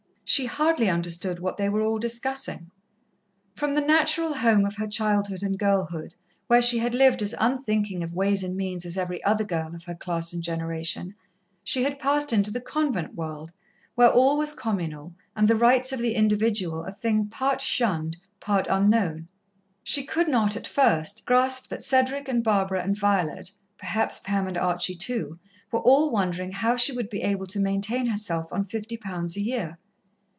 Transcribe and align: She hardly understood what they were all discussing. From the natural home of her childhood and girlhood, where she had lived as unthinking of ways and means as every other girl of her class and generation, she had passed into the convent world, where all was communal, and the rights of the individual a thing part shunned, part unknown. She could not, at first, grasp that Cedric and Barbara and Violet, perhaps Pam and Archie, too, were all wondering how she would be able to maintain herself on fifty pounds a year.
She 0.33 0.45
hardly 0.45 0.89
understood 0.89 1.39
what 1.39 1.57
they 1.57 1.67
were 1.67 1.81
all 1.81 1.99
discussing. 1.99 2.71
From 3.53 3.73
the 3.73 3.81
natural 3.81 4.31
home 4.33 4.63
of 4.65 4.77
her 4.77 4.87
childhood 4.87 5.43
and 5.43 5.59
girlhood, 5.59 6.15
where 6.47 6.61
she 6.61 6.77
had 6.77 6.95
lived 6.95 7.21
as 7.21 7.35
unthinking 7.37 8.01
of 8.01 8.13
ways 8.13 8.41
and 8.41 8.55
means 8.55 8.85
as 8.85 8.97
every 8.97 9.21
other 9.25 9.43
girl 9.43 9.75
of 9.75 9.83
her 9.83 9.93
class 9.93 10.31
and 10.31 10.41
generation, 10.41 11.13
she 11.65 11.83
had 11.83 11.99
passed 11.99 12.31
into 12.31 12.49
the 12.49 12.61
convent 12.61 13.13
world, 13.13 13.51
where 13.95 14.09
all 14.09 14.37
was 14.37 14.53
communal, 14.53 15.13
and 15.35 15.49
the 15.49 15.55
rights 15.57 15.91
of 15.91 15.99
the 15.99 16.13
individual 16.15 16.85
a 16.85 16.93
thing 16.93 17.27
part 17.27 17.59
shunned, 17.59 18.15
part 18.39 18.67
unknown. 18.69 19.27
She 19.83 20.05
could 20.05 20.29
not, 20.29 20.55
at 20.55 20.65
first, 20.65 21.25
grasp 21.25 21.67
that 21.67 21.83
Cedric 21.83 22.29
and 22.29 22.41
Barbara 22.41 22.81
and 22.83 22.95
Violet, 22.97 23.51
perhaps 23.77 24.21
Pam 24.21 24.47
and 24.47 24.57
Archie, 24.57 24.95
too, 24.95 25.37
were 25.73 25.81
all 25.81 26.09
wondering 26.09 26.53
how 26.53 26.77
she 26.77 26.93
would 26.93 27.09
be 27.09 27.21
able 27.21 27.47
to 27.47 27.59
maintain 27.59 28.05
herself 28.05 28.53
on 28.53 28.63
fifty 28.63 28.95
pounds 28.95 29.35
a 29.35 29.41
year. 29.41 29.77